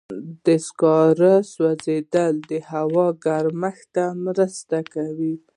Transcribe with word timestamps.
د 0.45 0.47
سکرو 0.67 1.35
سوځېدل 1.51 2.33
د 2.49 2.51
هوا 2.71 3.07
ګرمښت 3.25 3.85
ته 3.95 4.05
مرسته 4.25 4.77
کوي. 4.93 5.35